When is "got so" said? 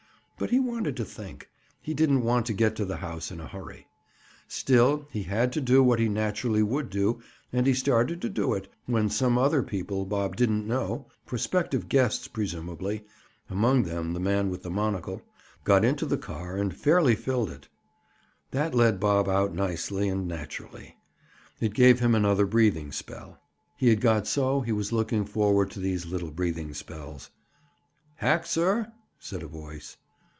24.01-24.61